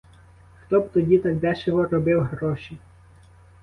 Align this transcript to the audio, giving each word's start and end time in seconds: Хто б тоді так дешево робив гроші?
Хто 0.61 0.79
б 0.79 0.91
тоді 0.91 1.17
так 1.17 1.35
дешево 1.39 1.85
робив 1.85 2.21
гроші? 2.23 2.77